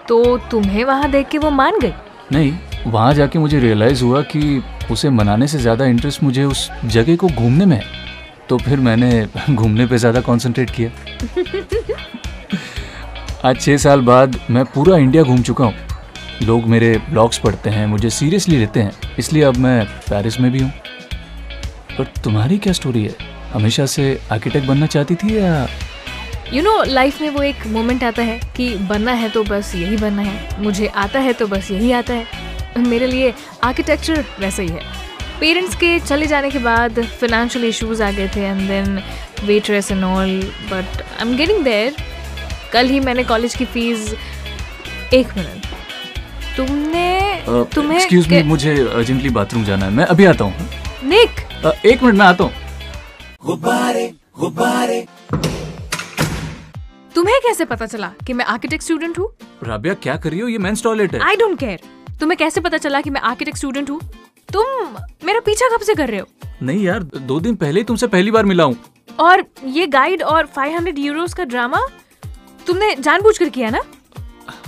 तो 0.08 0.38
तुम्हें 0.52 0.84
वहाँ 0.84 1.12
देख 1.12 1.30
के 1.30 1.38
वो 1.38 1.52
मान 1.52 1.80
गई 1.80 1.94
नहीं 2.34 2.58
वहाँ 2.86 3.14
जाके 3.14 3.40
मुझे 3.40 3.60
रियलाइज़ 3.60 4.04
हुआ 4.04 4.22
कि 4.22 4.64
उसे 4.92 5.10
मनाने 5.10 5.48
से 5.48 5.58
ज़्यादा 5.58 5.86
इंटरेस्ट 5.86 6.24
मुझे 6.24 6.44
उस 6.44 6.72
जगह 6.86 7.16
को 7.16 7.28
घूमने 7.28 7.66
में 7.66 7.78
है। 7.78 7.84
तो 8.50 8.58
फिर 8.58 8.80
मैंने 8.80 9.28
घूमने 9.56 9.86
पे 9.86 9.98
ज़्यादा 9.98 10.22
कंसंट्रेट 10.22 10.70
किया। 10.70 10.92
आज 13.46 13.62
छः 13.62 13.78
साल 13.78 14.02
बाद 14.02 14.40
मैं 14.50 14.66
पूरा 14.66 14.98
इंडिया 14.98 15.24
घूम 15.24 15.42
चुका 15.42 15.66
हूँ। 15.66 15.74
लोग 16.44 16.66
मेरे 16.66 17.02
ब्लॉग्स 17.10 17.38
पढ़ते 17.38 17.70
हैं 17.70 17.88
मुझे 17.88 18.10
सीरियसली 18.10 18.58
लेते 18.58 18.80
हैं 18.80 18.92
इसलिए 19.20 19.44
अब 19.44 19.58
मैं 19.58 19.86
पेरिस 20.10 20.40
में 20.40 20.52
भी 20.52 20.60
हूँ। 20.60 20.72
पर 21.98 22.12
तुम्हारी 22.24 22.58
क्या 22.58 22.74
स्टोरी 22.74 23.04
है? 23.04 23.16
हमेशा 23.54 23.86
से 23.88 24.04
आर्किटेक्ट 24.32 24.68
बनना 24.68 24.86
चाहती 24.86 25.16
थी 25.16 25.38
या 25.38 25.68
यू 26.54 26.62
नो 26.64 26.84
लाइफ 26.84 27.22
में 27.22 27.30
वो 27.30 27.42
एक 27.44 27.66
मोमेंट 27.68 28.04
आता 28.04 28.22
है 28.24 28.40
कि 28.58 28.70
बनना 28.90 29.12
है 29.14 29.30
तो 29.30 29.44
बस 29.44 29.74
यही 29.76 29.98
बनना 29.98 30.22
है 30.22 30.64
मुझे 30.64 30.88
आता 31.04 31.20
है 31.20 31.34
तो 31.34 31.48
बस 31.48 31.72
यही 31.72 31.92
आता 31.92 32.14
है। 32.14 32.84
मेरे 32.84 33.08
लिए 33.08 33.34
आर्किटेक्चर 33.64 34.24
वैसा 34.40 34.62
ही 34.64 34.70
है। 34.70 34.82
पेरेंट्स 35.40 35.76
के 35.76 35.98
चले 36.00 36.28
जाने 36.28 36.50
के 36.50 36.60
बाद 36.60 37.02
फिनेंशियल 37.20 37.66
इश्यूज़ 37.66 38.04
आ 38.04 38.12
गए 38.12 38.28
थे 38.36 38.42
and 38.42 38.68
then 38.68 39.00
waitress 39.44 39.92
and 39.92 40.04
all 40.04 40.40
but 40.72 41.02
I 41.02 41.22
am 41.22 41.36
getting 41.38 41.64
there 41.64 41.96
कल 42.74 42.88
ही 42.88 43.00
मैंने 43.00 43.24
कॉलेज 43.24 43.56
की 43.56 43.66
फ़ीस 43.66 44.14
एक 45.14 45.36
मिनट। 45.38 45.66
तुमने 46.58 47.44
तुम्हें 47.76 47.98
एक्सक्यूज 47.98 48.28
मी 48.28 48.42
मुझे 48.44 48.76
अर्जेंटली 48.78 49.30
बाथरूम 49.30 49.64
जाना 49.66 49.86
है। 49.86 49.92
मैं 49.92 50.06
अभी 50.06 50.26
आता 50.26 50.44
हूँ। 50.44 50.70
निक 51.06 51.45
एक 51.86 52.04
मिनट 52.04 52.16
में 52.16 52.26
आता 52.26 52.44
हूँ। 52.44 52.52
तुम्हें 57.16 57.40
कैसे 57.44 57.66
पता 57.66 57.86
चला 57.86 58.12
कि 58.28 58.34
मैं 58.34 58.46
आर्किटेक्ट 58.46 58.84
स्टूडेंट 58.84 59.18
हूँ? 59.20 59.28
राबिया 59.64 59.94
क्या 59.94 60.16
कर 60.16 60.30
रही 60.30 60.40
हो? 60.40 60.48
ये 60.48 60.58
मेंस 60.58 60.84
टॉयलेट 60.84 61.14
है। 61.14 61.20
आई 61.20 61.36
डोंट 61.36 61.60
केयर 61.60 61.80
तुम्हें 62.20 62.38
कैसे 62.38 62.62
पता 62.62 62.78
चला 62.78 63.02
कि 63.02 63.10
मैं 63.10 63.22
आर्किटेक्ट 63.22 63.58
स्टूडेंट 63.58 63.90
हूँ? 63.90 64.00
तुम 64.54 64.66
मेरा 65.26 65.40
पीछा 65.40 65.70
कब 65.76 65.82
से 65.82 65.96
कर 65.96 66.10
रहे 66.10 66.20
हो? 66.20 66.28
नहीं 66.62 66.84
यार 66.84 67.04
दो 67.04 67.40
दिन 67.40 67.56
पहले 67.56 67.80
ही 67.80 67.84
तुमसे 67.84 68.08
पहली 68.08 68.32
बार 68.32 68.46
मिला 68.46 68.64
हूँ। 68.64 68.76
और 69.20 69.44
ये 69.66 69.88
गाइड 69.88 70.24
और 70.24 70.46
500 70.58 70.98
यूरोस 70.98 71.34
का 71.34 71.44
ड्रामा 71.44 71.86
तुमने 72.68 72.96
जानबूझकर 72.96 73.50
किया 73.50 73.70
ना? 73.70 73.82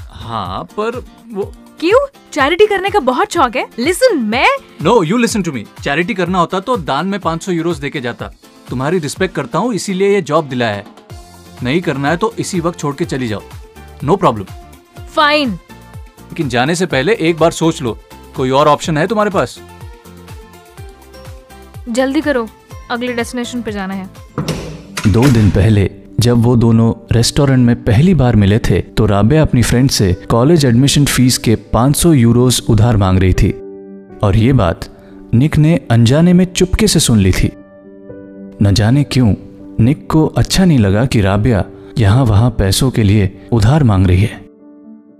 हाँ 0.09 0.63
पर 0.77 1.03
वो 1.33 1.51
क्यों? 1.79 2.05
चैरिटी 2.37 2.65
करने 2.67 2.89
का 2.89 2.99
बहुत 2.99 3.33
शौक 3.33 3.55
है। 3.55 3.65
लिसन 3.79 4.17
मैं 4.23 4.47
know 4.83 4.91
you 5.03 5.17
listen 5.17 5.43
to 5.43 5.51
me 5.51 5.65
charity 5.83 6.13
करना 6.13 6.39
होता 6.39 6.59
तो 6.59 6.75
दान 6.79 7.07
में 7.07 7.17
500 7.19 7.49
यूरोस 7.49 7.77
देके 7.77 8.01
जाता। 8.01 8.29
तुम्हारी 8.69 8.99
रिस्पेक्ट 8.99 9.35
करता 9.35 9.59
हूँ 9.59 9.73
इसीलिए 9.73 10.09
ये 10.09 10.21
जॉब 10.21 10.49
दिलाया 10.49 10.75
है। 10.75 10.85
नहीं 11.63 11.81
करना 11.81 12.09
है 12.09 12.17
तो 12.17 12.33
इसी 12.39 12.59
वक्त 12.59 12.79
छोड़ 12.79 12.95
के 12.95 13.05
चली 13.05 13.27
जाओ। 13.27 13.41
नो 14.03 14.15
प्रॉब्लम 14.15 14.45
फाइन 15.15 15.51
लेकिन 15.51 16.49
जाने 16.49 16.75
से 16.75 16.85
पहले 16.85 17.15
एक 17.29 17.37
बार 17.37 17.51
सोच 17.51 17.81
लो 17.81 17.97
कोई 18.35 18.49
और 18.51 18.67
ऑप्शन 18.67 18.97
है 18.97 19.07
तुम्हारे 19.07 19.29
पास? 19.29 19.59
जल्दी 21.89 22.21
करो 22.21 22.47
अगले 22.91 23.13
डेस्टिनेशन 23.13 23.61
पे 23.61 23.71
जाना 23.71 23.93
है। 23.93 24.09
दो 25.07 25.27
दिन 25.29 25.49
पहले 25.51 25.89
जब 26.19 26.37
वो 26.37 26.55
दोनों 26.55 26.93
रेस्टोरेंट 27.11 27.65
में 27.65 27.75
पहली 27.83 28.13
बार 28.13 28.35
मिले 28.35 28.59
थे 28.59 28.81
तो 28.81 29.05
राबिया 29.05 29.41
अपनी 29.41 29.61
फ्रेंड 29.61 29.89
से 29.89 30.13
कॉलेज 30.29 30.65
एडमिशन 30.65 31.05
फ़ीस 31.05 31.37
के 31.37 31.55
500 31.73 32.13
यूरोस 32.13 32.65
उधार 32.69 32.97
मांग 32.97 33.19
रही 33.19 33.33
थी। 33.33 33.51
और 34.23 34.35
ये 34.35 34.53
बात 34.53 34.85
निक 35.33 35.57
ने 35.57 35.79
अनजाने 35.91 36.33
में 36.33 36.45
चुपके 36.45 36.87
से 36.87 36.99
सुन 36.99 37.17
ली 37.17 37.31
थी। 37.31 37.51
न 38.61 38.73
जाने 38.73 39.03
क्यों, 39.03 39.33
निक 39.79 40.07
को 40.11 40.25
अच्छा 40.25 40.65
नहीं 40.65 40.79
लगा 40.79 41.05
कि 41.05 41.21
राबिया 41.21 41.63
यहाँ 41.99 42.25
वहाँ 42.25 42.49
पैसों 42.49 42.91
के 42.91 43.03
लिए 43.03 43.41
उधार 43.51 43.83
मांग 43.83 44.07
रही 44.07 44.21
है। 44.21 44.41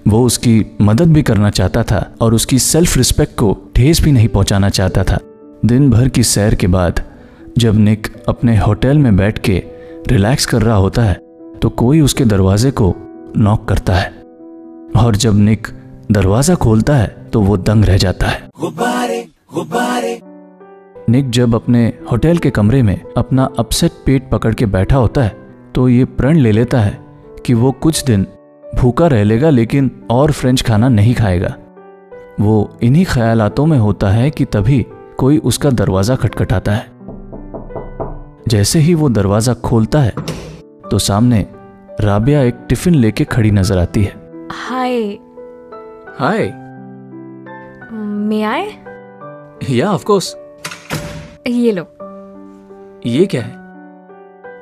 वो 0.08 0.26
उसकी 0.26 0.66
मदद 0.82 1.14
भी 1.14 1.24
करना 1.24 1.50
चाहता 1.50 1.84
था 1.84 2.16
और 2.22 2.34
उसकी 2.34 2.60
सेल्फ 2.60 2.98
रिस्पेक्ट 2.98 3.36
को 3.36 3.58
ठेस 3.76 4.02
भी 4.02 4.12
नहीं 4.12 4.28
पहुंचाना 4.28 4.70
चाहता 4.70 5.04
था। 5.04 5.20
दिन 5.66 5.90
भर 5.90 6.10
की 6.10 6.24
सैर 6.24 6.56
के 6.56 6.68
बाद, 6.68 7.04
जब 7.58 7.78
निक 7.78 8.08
अपने 8.30 8.58
होटल 8.58 8.98
में 8.98 9.18
बैठ 9.18 9.38
के 9.38 9.64
रिलैक्स 10.08 10.46
कर 10.46 10.62
रहा 10.62 10.76
होता 10.76 11.02
है 11.02 11.14
तो 11.62 11.70
कोई 11.70 12.00
उसके 12.02 12.26
दरवाजे 12.26 12.72
को 12.72 12.94
नॉक 13.38 13.68
करता 13.70 13.94
है। 13.94 14.10
और 14.98 15.16
जब 15.16 15.38
निक 15.38 15.68
दरवाज़ा 16.12 16.56
खोलता 16.56 16.96
है 16.96 17.08
तो 17.34 17.42
वो 17.42 17.58
दंग 17.60 17.86
रह 17.86 17.98
जाता 17.98 18.28
है। 18.28 18.50
गुबारे, 18.62 19.20
गुबारे। 19.54 20.20
निक 21.10 21.30
जब 21.30 21.56
अपने 21.56 21.86
होटल 22.12 22.38
के 22.38 22.50
कमरे 22.50 22.82
में 22.84 23.00
अपना 23.18 23.50
अपसेट 23.60 23.92
पेट 24.06 24.30
पकड़ 24.30 24.54
के 24.54 24.66
बैठा 24.68 24.98
होता 24.98 25.24
है 25.24 25.36
तो 25.76 25.88
ये 25.90 26.06
प्रण 26.08 26.38
ले 26.38 26.52
लेता 26.52 26.80
है 26.80 26.98
कि 27.46 27.54
वो 27.54 27.72
कुछ 27.82 28.04
दिन 28.06 28.26
भूखा 28.76 29.08
रह 29.08 29.24
लेगा 29.24 29.50
लेकिन 29.50 29.92
और 30.12 30.32
फ्रेंच 30.32 30.62
खाना 30.62 30.90
नहीं 30.90 31.14
खाएगा। 31.16 31.56
वो 32.40 32.78
इन्हीं 32.84 33.06
ख्यालातों 33.06 33.66
में 33.66 33.78
होता 33.78 34.10
है 34.10 34.30
कि 34.32 34.46
तभी 34.46 34.86
कोई 35.18 35.38
उसका 35.40 35.70
दरवाज़ा 35.72 36.16
खटखटाता 36.16 36.72
है। 36.72 36.97
जैसे 38.48 38.80
ही 38.80 38.94
वो 38.94 39.10
दरवाज़ा 39.10 39.54
खोलता 39.54 40.00
है 40.00 40.14
तो 40.92 40.98
सामने 41.00 41.46
राबिया 42.02 42.42
एक 42.42 42.56
टिफ़िन 42.70 42.96
लेके 42.96 43.24
खड़ी 43.24 43.52
नज़र 43.52 43.78
आती 43.78 44.04
है। 44.04 44.14
हाय। 44.52 45.02
हाय। 46.20 46.52
मे 47.94 48.42
आए? 48.44 48.68
या 49.70 49.92
ऑफ़ 49.92 50.04
कोर्स 50.04 50.36
ये 51.48 51.72
लो। 51.72 51.84
ये 53.06 53.26
क्या 53.26 53.42
है? 53.42 53.56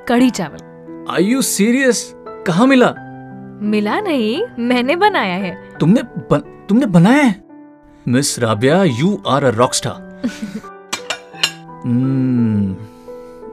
कढ़ी 0.09 0.29
चावल। 0.29 1.05
आर 1.09 1.21
यू 1.21 1.41
सीरियस 1.41 2.13
कहाँ 2.47 2.67
मिला? 2.67 2.93
मिला 3.61 3.99
नहीं 4.01 4.41
मैंने 4.59 4.95
बनाया 4.95 5.35
है। 5.35 5.77
तुमने 5.79 6.01
बन, 6.31 6.39
तुमने 6.69 6.85
बनाया 6.85 7.23
है? 7.23 7.43
Miss 8.07 8.39
Rabia 8.39 8.83
you 8.83 9.21
are 9.27 9.43
a 9.43 9.49
rock 9.49 9.73
star 9.73 10.03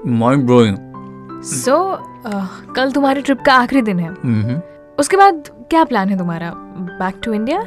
mind 0.07 0.45
blowing 0.47 0.77
so 1.45 1.77
कल 2.77 2.91
तुम्हारी 2.93 3.23
ट्रिप 3.23 3.41
का 3.47 3.55
आखिरी 3.55 3.83
दिन 3.83 3.99
है। 3.99 4.11
उसके 4.99 5.17
बाद 5.17 5.49
क्या 5.71 5.85
प्लान 5.85 6.09
है 6.09 6.19
तुम्हारा? 6.19 6.53
बैक 6.55 7.21
टू 7.25 7.33
इंडिया 7.33 7.63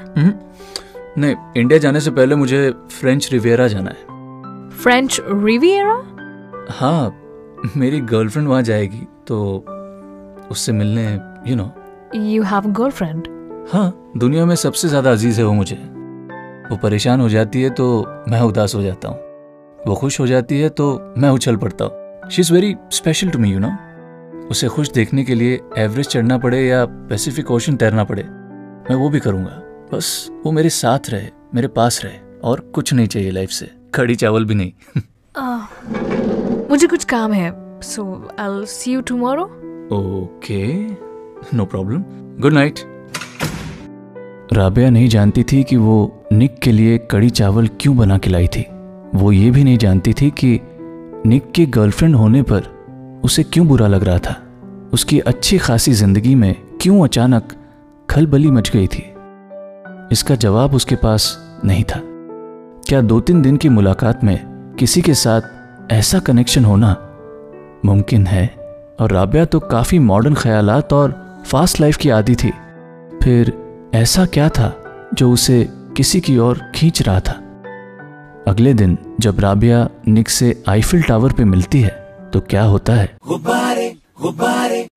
नहीं 1.18 1.36
इंडिया 1.58 1.80
जाने 1.80 2.00
से 2.00 2.12
पहले 2.12 2.36
मुझे 2.36 2.70
फ्रेंच 2.92 3.32
रिवियरा 3.32 3.68
जाना 3.68 3.90
है। 3.90 4.70
फ्रेंच 4.74 5.20
रिवियरा 5.24 5.96
हाँ 6.72 7.72
मेरी 7.78 8.00
गर्लफ्रेंड 8.04 8.48
वहाँ 8.48 8.62
जाएगी 8.64 9.08
तो 9.28 9.42
उससे 10.52 10.72
मिलने 10.72 11.06
you 11.50 11.56
know 11.56 11.72
you 12.16 12.44
have 12.44 12.72
girlfriend 12.72 13.28
हाँ 13.74 14.12
दुनिया 14.18 14.46
में 14.46 14.56
सबसे 14.56 14.88
ज़्यादा 14.88 15.12
अज़ीज़ 15.12 15.40
है 15.40 15.46
वो 15.46 15.54
मुझे। 15.54 15.76
वो 16.72 16.78
परेशान 16.78 17.22
हो 17.22 17.30
जाती 17.30 17.62
है 17.62 17.70
तो 17.70 17.86
मैं 18.30 18.42
उदास 18.42 18.76
हो 18.76 18.82
जाता 18.84 19.08
हूँ। 19.08 19.18
वो 19.88 19.96
खुश 19.96 20.20
हो 20.20 20.28
जाती 20.28 20.60
है 20.60 20.70
तो 20.72 21.14
मैं 21.18 21.30
उछल 21.30 21.56
पड़ता 21.56 21.86
हूँ। 21.86 22.05
She 22.32 22.42
is 22.42 22.54
very 22.54 22.76
special 22.92 23.30
to 23.30 23.40
me 23.40 23.52
you 23.52 23.60
know 23.60 23.72
उसे 24.48 24.68
खुश 24.68 24.92
देखने 24.92 25.24
के 25.24 25.36
लिए 25.36 25.60
एवरेस्ट 25.78 26.12
चढ़ना 26.12 26.38
पड़े 26.38 26.68
या 26.68 26.86
पैसिफिक 26.86 27.52
ओशन 27.52 27.76
तैरना 27.76 28.04
पड़े 28.04 28.24
मैं 28.90 28.96
वो 28.96 29.10
भी 29.10 29.20
करूँगा। 29.20 29.62
बस 29.94 30.32
वो 30.46 30.52
मेरे 30.52 30.70
साथ 30.70 31.00
रहे 31.10 31.28
मेरे 31.56 31.68
पास 31.68 32.02
रहे 32.04 32.40
और 32.44 32.60
कुछ 32.60 32.94
नहीं 32.94 33.08
चाहिए 33.08 33.32
लाइफ 33.32 33.50
से। 33.50 33.72
कड़ी 33.96 34.16
चावल 34.16 34.46
भी 34.46 34.56
नहीं। 34.56 34.72
uh, 35.38 35.64
मुझे 36.70 36.88
कुछ 36.88 37.04
काम 37.04 37.34
है 37.34 37.82
so 37.82 38.32
I 38.40 38.66
see 38.66 38.92
you 38.92 39.02
tomorrow 39.02 39.44
okay 39.94 40.88
no 41.58 41.66
problem 41.66 42.04
good 42.42 42.54
night 42.54 42.80
Rabia 44.54 44.90
नहीं 44.90 45.10
जानती 45.10 45.44
थी 45.44 45.64
कि 45.64 45.76
वो 45.76 46.26
निक 46.32 46.60
के 46.60 46.72
लिए 46.72 46.98
कड़ी 46.98 47.30
चावल 47.30 47.68
क्यों 47.68 47.98
बना 47.98 48.18
के 48.18 48.30
लाई 48.30 48.48
थी। 48.48 48.66
वो 49.16 49.32
ये 49.32 49.52
भी 49.52 49.64
नहीं 49.64 49.78
जानती 49.78 50.14
थी 50.14 50.32
कि 50.32 50.60
निक 51.26 51.52
के 51.52 51.66
गर्लफ्रेंड 51.66 52.16
होने 52.16 52.42
पर 52.42 52.64
उसे 53.24 53.44
क्यों 53.44 53.68
बुरा 53.68 53.88
लग 53.88 54.04
रहा 54.04 54.18
था? 54.18 54.36
उसकी 54.94 55.20
अच्छी 55.20 55.58
खासी 55.58 55.94
ज़िंदगी 55.94 56.36
में 56.36 56.56
क्यों 56.82 57.04
अचानक 57.04 57.44
खलबली 58.10 58.52
मच 58.52 58.70
गई 58.70 58.88
थी? 58.88 59.04
इसका 60.12 60.36
जवाब 60.36 60.74
उसके 60.74 60.96
पास 60.96 61.38
नहीं 61.66 61.84
था। 61.84 62.02
क्या 62.88 63.02
दो 63.02 63.20
तीन 63.20 63.42
दिन 63.42 63.58
की 63.58 63.70
मुलाकात 63.70 64.24
में 64.24 64.40
किसी 64.80 65.02
के 65.02 65.14
साथ 65.14 65.42
ऐसा 65.92 66.20
कनेक्शन 66.20 66.66
होना 66.66 66.96
मुमकिन 67.86 68.28
है? 68.28 68.48
और 69.00 69.12
राबिया 69.12 69.46
तो 69.46 69.60
काफ़ी 69.60 70.00
मॉडर्न 70.00 70.34
ख्यालात 70.34 70.94
और 70.94 71.42
फास्ट 71.46 71.80
लाइफ 71.82 71.98
की 71.98 72.10
आदि 72.10 72.36
थी। 72.36 72.52
फिर 73.24 73.54
ऐसा 73.94 74.26
क्या 74.26 74.50
था 74.50 74.76
जो 75.14 75.32
उसे 75.32 75.70
किसी 75.98 76.20
की 76.20 76.38
ओर 76.38 76.62
खींच 76.76 77.02
रहा 77.02 77.20
था? 77.20 77.42
अगले 78.48 78.74
दिन 78.74 78.98
जब 79.20 79.40
राबिया 79.40 79.90
निक 80.08 80.30
से 80.30 80.64
आईफिल 80.70 81.04
टावर 81.04 81.34
पे 81.34 81.44
मिलती 81.44 81.82
है 81.82 81.90
तो 82.34 82.40
क्या 82.40 82.64
होता 82.64 82.94
है? 82.94 83.18
गुब्बारे, 83.28 83.96
गुब्बारे। 84.22 84.88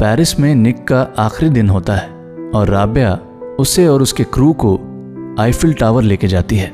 पेरिस 0.00 0.40
में 0.40 0.54
निक 0.54 0.84
का 0.84 1.00
आखिरी 1.18 1.50
दिन 1.50 1.68
होता 1.68 1.94
है 1.96 2.08
और 2.50 2.68
राबिया 2.68 3.14
उसे 3.60 3.86
और 3.88 4.02
उसके 4.02 4.24
क्रू 4.24 4.52
को 4.52 4.74
आईफिल 5.40 5.72
टावर 5.72 6.02
लेके 6.02 6.26
जाती 6.26 6.56
है। 6.56 6.72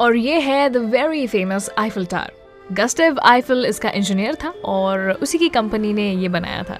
और 0.00 0.16
ये 0.16 0.40
है 0.40 0.68
the 0.68 0.76
very 0.76 1.26
famous 1.26 1.70
Eiffel 1.78 2.06
tower 2.06 2.74
Gustave 2.74 3.18
Eiffel 3.18 3.64
इसका 3.66 3.90
इंजीनियर 3.90 4.34
था 4.34 4.48
और 4.64 5.10
उसी 5.22 5.38
की 5.38 5.48
कंपनी 5.48 5.92
ने 5.92 6.10
ये 6.12 6.28
बनाया 6.28 6.62
था। 6.62 6.78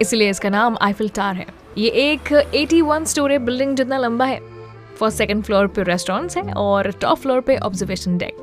इसलिए 0.00 0.30
इसका 0.30 0.48
नाम 0.48 0.76
आईफिल 0.80 1.08
टावर 1.08 1.34
है। 1.34 1.46
ये 1.78 1.88
एक 1.88 2.32
81 2.54 3.04
स्टोरी 3.04 3.38
बिल्डिंग 3.38 3.76
जितना 3.76 3.98
लंबा 3.98 4.24
है। 4.24 4.57
फ़र्स्ट 5.00 5.18
सेकंड 5.18 5.44
फ्लोर 5.44 5.66
पे 5.66 5.82
रेस्टोरेंट्स 5.82 6.36
हैं 6.36 6.52
और 6.54 6.90
टॉप 7.00 7.18
फ्लोर 7.18 7.40
पे 7.40 7.56
ऑब्जर्वेशन 7.58 8.18
डेक 8.18 8.36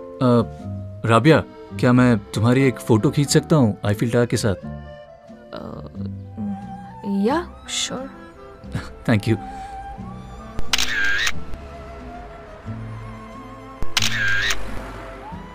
राबिया 1.06 1.44
क्या 1.80 1.92
मैं 1.94 2.18
तुम्हारी 2.34 2.64
एक 2.64 2.80
फ़ोटो 2.80 3.10
खींच 3.10 3.30
सकता 3.30 3.56
हूँ 3.56 3.78
आईफिल 3.86 4.12
टावर 4.12 4.26
के 4.26 4.38
साथ? 4.38 4.56
या 7.26 7.46
श्योर 7.70 8.10
थैंक 9.10 9.28
यू 9.28 9.36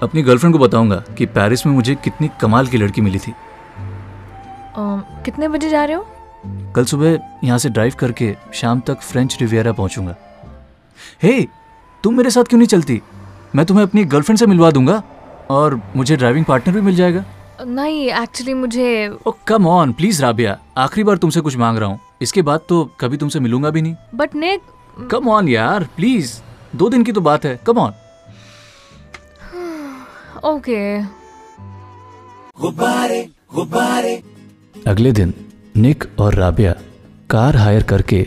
अपनी 0.02 0.23
गर्लफ्रेंड 0.23 0.54
को 0.54 0.59
बताऊँगा 0.59 0.97
कि 1.19 1.26
पेरिस 1.26 1.66
में 1.66 1.73
मुझे 1.75 1.95
कितनी 1.95 2.30
कमाल 2.40 2.66
की 2.66 2.76
लड़की 2.76 3.00
मिली 3.00 3.19
थी। 3.19 3.35
कितने 5.25 5.49
बजे 5.49 5.69
जा 5.71 5.85
रहे 5.85 5.97
हो? 5.97 6.07
कल 6.76 6.85
सुबह 6.85 7.19
यहाँ 7.45 7.59
से 7.59 7.69
ड्राइव 7.69 7.95
करके 7.99 8.35
शाम 8.54 8.80
तक 8.80 9.00
फ्रेंच 9.00 9.37
रिवियरा 9.40 9.73
पहुंचूँगा। 9.73 10.14
हे 11.23 11.33
hey, 11.33 11.49
तुम 12.04 12.16
मेरे 12.16 12.30
साथ 12.30 12.45
क्यों 12.45 12.59
नहीं 12.59 12.69
चलती? 12.69 13.00
मैं 13.54 13.66
तुम्हें 13.66 13.85
अपनी 13.85 14.04
गर्लफ्रेंड 14.07 14.38
से 14.38 14.47
मिलवा 14.47 14.71
दूँगा 14.71 15.02
और 15.50 15.80
मुझे 15.97 16.16
ड्राइविंग 16.16 16.45
पार्टनर 16.45 16.75
भी 16.75 16.80
मिल 16.80 16.97
जाएगा। 16.97 17.25
नहीं 17.61 18.09
एक्चुअली 18.12 18.54
मुझे 18.54 19.19
कम 19.47 19.66
ऑन 19.66 19.92
प्लीज़ 19.92 20.23
राबिया 20.23 20.59
आखिरी 20.78 21.04
बार 21.04 21.16
तुमसे 21.16 21.40
कुछ 21.40 21.57
मांग 21.57 21.78
रहा 21.78 21.88
हूँ। 21.88 22.00
इसके 22.23 22.42
बाद 22.42 22.61
तो 22.69 22.85
कभी 23.00 23.16
तुमसे 23.16 23.40
मिलूँगा 23.40 23.71
भी 23.71 23.83
नहीं। 23.83 23.95
बट 24.14 24.35
निक 24.35 24.61
कम 25.11 25.28
ऑन 25.28 25.49
यार 25.49 25.88
प्लीज़ 25.97 26.33
दो 26.76 26.88
दिन 26.88 27.04
की 27.04 27.12
तो 27.12 27.21
बात 27.21 27.45
है 27.45 27.59
कम 27.66 27.78
ऑन 27.78 27.92
ओके 30.45 30.80
गुब्बारे 32.57 33.23
गुब्बारे। 33.54 34.23
अगले 34.87 35.12
दिन 35.12 35.35
निक 35.76 36.04
और 36.19 36.35
राबिया 36.35 36.73
कार 37.30 37.57
हायर 37.57 37.83
करके 37.83 38.26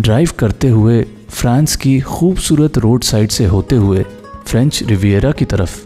ड्राइव 0.00 0.30
करते 0.38 0.68
हुए 0.68 1.02
फ्रांस 1.30 1.76
की 1.76 2.00
खूबसूरत 2.00 2.78
रोड 2.78 3.02
साइड 3.02 3.30
से 3.30 3.44
होते 3.44 3.76
हुए 3.76 4.02
फ्रेंच 4.46 4.82
रिवियरा 4.82 5.30
की 5.32 5.44
तरफ़ 5.44 5.80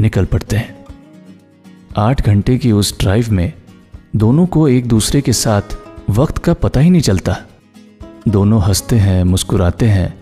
निकल 0.00 0.24
पड़ते 0.24 0.56
हैं। 0.56 0.84
आठ 1.98 2.26
घंटे 2.26 2.56
की 2.58 2.72
उस 2.72 2.98
ड्राइव 2.98 3.26
में 3.30 3.52
दोनों 4.16 4.46
को 4.46 4.68
एक 4.68 4.86
दूसरे 4.86 5.20
के 5.20 5.32
साथ 5.32 5.76
वक्त 6.10 6.38
का 6.38 6.54
पता 6.54 6.80
ही 6.80 6.90
नहीं 6.90 7.02
चलता। 7.02 7.36
दोनों 8.28 8.62
हँसते 8.62 8.96
हैं, 8.96 9.24
मुस्कुराते 9.24 9.86
हैं, 9.86 10.14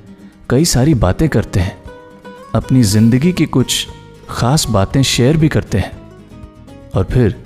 कई 0.50 0.64
सारी 0.64 0.94
बातें 0.94 1.28
करते 1.28 1.60
हैं, 1.60 1.76
अपनी 2.54 2.82
ज़िंदगी 2.82 3.32
की 3.32 3.46
कुछ 3.46 3.86
ख़ास 4.30 4.66
बातें 4.68 5.02
शेयर 5.02 5.36
भी 5.36 5.48
करते 5.48 5.78
हैं 5.78 5.92
और 6.94 7.04
फिर 7.04 7.36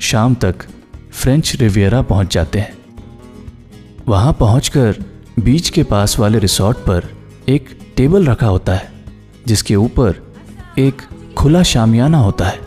शाम 0.00 0.34
तक 0.34 0.54
फ्रेंच 1.12 1.54
रिवियरा 1.56 2.02
पहुँच 2.02 2.34
जाते 2.34 2.58
हैं। 2.58 2.76
वहाँ 4.08 4.32
पहुंचकर 4.32 5.13
बीच 5.38 5.68
के 5.70 5.82
पास 5.82 6.18
वाले 6.18 6.38
रिसोर्ट 6.38 6.76
पर 6.78 7.08
एक 7.48 7.68
टेबल 7.96 8.26
रखा 8.26 8.46
होता 8.46 8.74
है, 8.74 8.92
जिसके 9.46 9.76
ऊपर 9.76 10.34
एक 10.78 11.02
खुला 11.36 11.62
शामियाना 11.62 12.18
होता 12.18 12.44
है, 12.44 12.60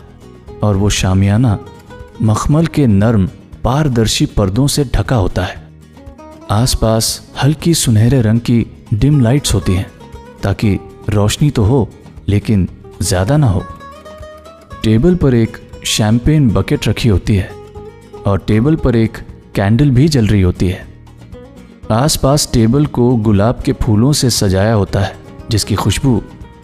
और 0.62 0.76
वो 0.76 0.90
शामियाना 0.90 1.58
मखमल 2.22 2.66
के 2.66 2.86
नर्म, 2.86 3.26
पारदर्शी 3.64 4.26
पर्दों 4.26 4.66
से 4.66 4.84
ढका 4.84 5.16
होता 5.16 5.44
है। 5.44 5.66
आसपास 6.50 7.30
हल्की 7.42 7.74
सुनहरे 7.74 8.20
रंग 8.22 8.40
की 8.40 8.66
डिम 8.94 9.20
लाइट्स 9.20 9.54
होती 9.54 9.74
हैं, 9.74 9.86
ताकि 10.42 10.78
रोशनी 11.08 11.50
तो 11.50 11.64
हो, 11.64 11.88
लेकिन 12.28 12.68
ज़्यादा 13.02 13.36
ना 13.36 13.46
हो। 13.46 13.64
टेबल 14.84 15.14
पर 15.14 15.34
एक 15.34 15.56
शैम्पेन 15.86 16.50
बकेट 16.50 16.88
रखी 16.88 17.08
होती 17.08 17.36
है, 17.36 17.50
और 18.26 18.38
टेबल 18.38 18.76
पर 18.76 18.96
एक 18.96 19.18
कैंडल 19.54 19.90
भी 19.90 20.08
जल 20.08 20.26
रही 20.26 20.42
होती 20.42 20.68
है। 20.68 20.87
आसपास 21.90 22.48
टेबल 22.52 22.86
को 22.86 23.04
गुलाब 23.16 23.60
के 23.62 23.72
फूलों 23.72 24.12
से 24.12 24.28
सजाया 24.30 24.72
होता 24.74 25.00
है 25.00 25.46
जिसकी 25.50 25.74
खुशबू 25.74 26.20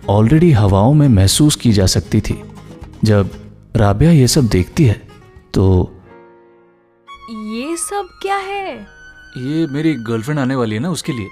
ऑलरेडी 0.08 0.50
हवाओं 0.52 0.92
में 0.94 1.06
महसूस 1.08 1.56
की 1.56 1.72
जा 1.72 1.86
सकती 1.86 2.20
थी। 2.20 2.34
जब 3.04 3.30
राबिया 3.76 4.10
ये 4.10 4.26
सब 4.28 4.48
देखती 4.48 4.84
है 4.84 5.00
तो 5.54 5.64
ये 7.30 7.76
सब 7.76 8.08
क्या 8.22 8.36
है? 8.36 8.74
ये 9.36 9.66
मेरी 9.66 9.94
गर्लफ्रेंड 10.04 10.40
आने 10.40 10.56
वाली 10.56 10.74
है 10.74 10.82
ना 10.82 10.90
उसके 10.90 11.12
लिए। 11.12 11.28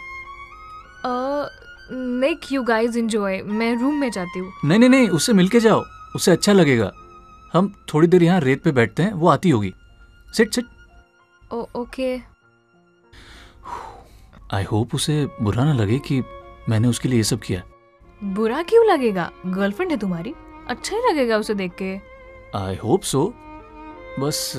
मेक 2.20 2.52
यू 2.52 2.62
गाइस 2.62 2.96
एंजॉय 2.96 3.40
मैं 3.42 3.74
रूम 3.80 3.94
में 3.94 4.10
जाती 4.10 4.38
हूँ। 4.38 4.52
नहीं 4.64 4.78
नहीं 4.78 4.90
नहीं 4.90 5.08
उससे 5.10 5.32
मिलके 5.32 5.60
जाओ। 5.60 5.82
उससे 6.16 6.30
अच्छा 6.32 6.52
लगेगा। 6.52 6.92
हम 7.54 7.72
थोड़ी 7.94 8.08
देर 8.08 8.22
यहाँ 8.22 8.40
रेत 8.40 8.62
पे 8.62 8.72
बैठते 8.72 9.02
हैं 9.02 9.12
वो 9.12 9.28
आती 9.28 9.50
होगी। 9.50 9.72
Sit 10.28 10.54
sit. 10.54 10.64
Okay 11.76 12.31
I 14.54 14.62
hope 14.62 14.94
उसे 14.94 15.26
बुरा 15.42 15.64
ना 15.64 15.72
लगे 15.72 15.98
कि 15.98 16.22
मैंने 16.68 16.88
उसके 16.88 17.08
लिए 17.08 17.16
ये 17.16 17.24
सब 17.24 17.40
किया। 17.40 17.62
बुरा 18.24 18.62
क्यों 18.62 18.84
लगेगा? 18.86 19.30
गर्लफ्रेंड 19.46 19.90
है 19.90 19.96
तुम्हारी। 19.98 20.34
अच्छा 20.68 20.96
ही 20.96 21.02
लगेगा 21.10 21.36
उसे 21.36 21.54
देख 21.54 21.72
के। 21.82 21.94
आई 22.58 22.76
होप 22.76 23.02
सो 23.02 23.32
बस 24.20 24.52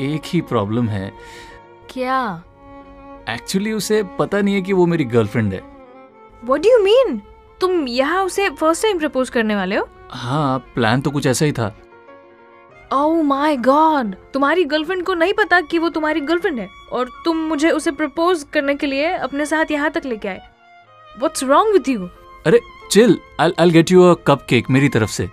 एक 0.00 0.22
ही 0.24 0.40
प्रॉब्लम 0.40 0.88
है। 0.88 1.12
क्या? 1.90 2.42
एक्चुअली 3.28 3.72
उसे 3.72 4.02
पता 4.18 4.40
नहीं 4.40 4.54
है 4.54 4.62
कि 4.62 4.72
वो 4.72 4.86
मेरी 4.86 5.04
गर्लफ्रेंड 5.04 5.52
है। 5.54 5.60
व्हाट 6.44 6.60
डू 6.60 6.68
यू 6.68 6.78
मीन 6.78 7.20
तुम 7.60 7.86
यहाँ 7.88 8.24
उसे 8.24 8.48
फ़र्स्ट 8.50 8.82
टाइम 8.82 8.98
प्रपोज 8.98 9.30
करने 9.30 9.56
वाले 9.56 9.76
हो? 9.76 9.88
हाँ 10.10 10.58
प्लान 10.74 11.00
तो 11.00 11.10
कुछ 11.10 11.26
ऐसा 11.26 11.44
ही 11.44 11.52
था। 11.52 11.74
ओह 12.92 13.22
माय 13.22 13.56
गॉड 13.56 14.14
तुम्हारी 14.34 14.64
गर्लफ्रेंड 14.64 15.04
को 15.04 15.14
नहीं 15.14 15.32
पता 15.32 15.60
कि 15.60 15.78
वो 15.78 15.88
तुम्हारी 15.88 16.20
गर्लफ्रेंड 16.20 16.58
है। 16.60 16.68
और 16.92 17.10
तुम 17.24 17.36
मुझे 17.48 17.70
उसे 17.70 17.90
प्रपोज 17.92 18.44
करने 18.52 18.74
के 18.74 18.86
लिए 18.86 19.12
अपने 19.18 19.46
साथ 19.46 19.70
यहाँ 19.70 19.90
तक 19.90 20.06
लेके 20.06 20.28
आए। 20.28 20.40
व्हाट्स 21.18 21.42
रॉन्ग 21.44 21.72
विथ 21.72 21.88
यू 21.88 22.08
अरे 22.46 22.60
chill 22.90 23.18
I 23.40 23.52
I 23.60 23.70
get 23.70 23.90
you 23.90 24.02
a 24.02 24.14
cupcake 24.48 24.70
मेरी 24.70 24.88
तरफ़ 24.88 25.10
से। 25.10 25.28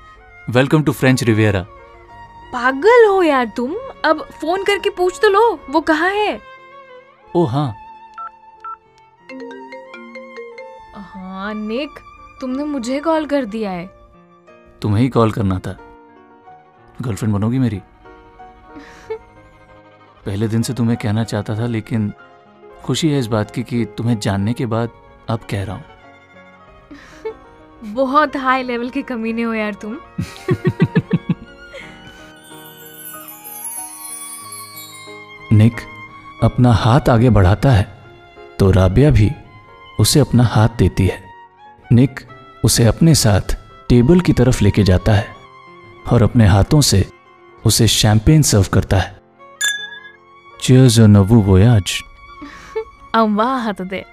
वेलकम 0.50 0.84
टू 0.84 0.92
फ्रेंच 0.92 1.24
रिवियरा 1.24 1.66
पागल 2.54 3.06
हो 3.08 3.22
यार 3.24 3.52
तुम। 3.58 3.76
अब 4.06 4.22
फ़ोन 4.42 4.64
करके 4.64 4.90
पूछ 4.90 5.20
तो 5.22 5.30
लो 5.30 5.60
वो 5.70 5.82
कहाँ 5.82 6.10
है? 6.10 6.40
ओ 7.36 7.44
हाँ। 7.46 7.74
हाँ 11.06 11.54
निक 11.54 12.00
तुमने 12.42 12.64
मुझे 12.64 13.00
कॉल 13.00 13.26
कर 13.26 13.46
दिया 13.46 13.72
है। 13.72 13.86
तुम्हें 14.82 15.02
ही 15.02 15.10
कॉल 15.10 15.32
करना 15.32 15.60
था। 15.60 15.78
गर्लफ्रेंड 17.02 17.34
बनोगी 17.34 17.60
मेरी? 17.60 17.82
पहले 20.26 20.48
दिन 20.48 20.62
से 20.62 20.74
तुम्हें 20.74 20.98
कहना 20.98 21.24
चाहता 21.24 21.56
था 21.56 21.66
लेकिन 21.66 22.14
खुशी 22.84 23.10
है 23.10 23.20
इस 23.20 23.28
बात 23.28 23.52
की 23.52 23.64
कि 23.64 23.86
तुम्हें 23.86 24.20
जानने 24.20 24.54
के 24.54 24.66
बाद 24.66 24.90
अब 25.30 25.40
कह 25.50 25.64
रहा 25.64 25.76
हूँ। 25.76 25.84
बहुत 27.94 28.36
हाई 28.36 28.64
लेवल 28.64 28.90
के 28.90 29.02
कमीने 29.02 29.42
हो 29.42 29.54
यार 29.54 29.74
तुम। 29.74 29.98
निक 35.54 35.74
अपना 36.44 36.72
हाथ 36.74 37.10
आगे 37.10 37.30
बढ़ाता 37.30 37.72
है 37.72 37.88
तो 38.60 38.72
राबिया 38.72 39.12
भी 39.12 39.32
उसे 40.00 40.20
अपना 40.20 40.44
हाथ 40.44 40.70
देती 40.78 41.08
है। 41.08 41.24
निक 41.92 42.20
उसे 42.66 42.86
अपने 42.86 43.16
साथ 43.16 43.56
टेबल 43.90 44.20
की 44.20 44.34
तरफ़ 44.34 44.64
लेके 44.64 44.84
जाता 44.84 45.14
है 45.14 45.28
और 46.12 46.24
अपने 46.24 46.48
हाथों 46.48 46.82
से 46.82 47.06
उसे 47.66 47.88
शैंपेन 47.88 48.42
सर्व 48.42 48.66
करता 48.74 48.98
है। 48.98 49.23
Cheers 50.64 50.98
on 50.98 51.16
a 51.16 51.24
voyage. 51.24 51.94
Amwa 53.16 53.46
हाथ 53.56 53.82
दे 53.82 54.04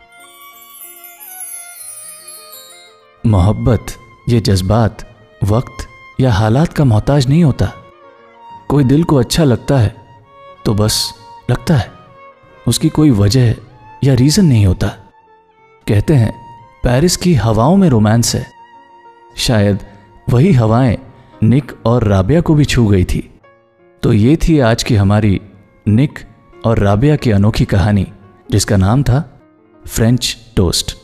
मोहब्बत 3.25 3.93
ये 4.29 4.41
जज्बात 4.41 5.05
वक्त 5.45 5.87
या 6.21 6.33
हालात 6.33 6.73
का 6.73 6.85
मोहताज 6.85 7.29
नहीं 7.29 7.45
होता 7.45 7.73
कोई 8.69 8.85
दिल 8.85 9.05
को 9.05 9.17
अच्छा 9.17 9.45
लगता 9.45 9.79
है 9.79 9.95
तो 10.65 10.75
बस 10.75 10.97
लगता 11.51 11.77
है 11.77 11.93
उसकी 12.69 12.89
कोई 12.89 13.11
वजह 13.11 13.55
या 14.05 14.15
रीज़न 14.15 14.47
नहीं 14.47 14.67
होता 14.67 14.89
कहते 15.87 16.15
हैं 16.15 16.33
पेरिस 16.85 17.17
की 17.17 17.35
हवाओं 17.35 17.77
में 17.77 17.89
रोमांस 17.89 18.35
है 18.35 18.47
शायद 19.37 19.79
वही 20.31 20.53
हवाएँ 20.53 20.99
निक 21.43 21.73
और 21.87 22.05
राबिया 22.05 22.41
को 22.41 22.55
भी 22.55 22.65
छू 22.65 22.87
गई 22.87 23.05
थी 23.05 23.23
तो 24.03 24.13
ये 24.13 24.37
थी 24.37 24.59
आज 24.59 24.83
की 24.83 24.95
हमारी 24.95 25.41
निक 25.89 26.19
और 26.65 26.79
राबिया 26.79 27.17
की 27.17 27.31
अनोखी 27.31 27.65
कहानी 27.65 28.07
जिसका 28.51 28.77
नाम 28.77 29.03
था 29.03 29.41
फ्रेंच 29.87 30.37
टोस्ट। 30.57 31.00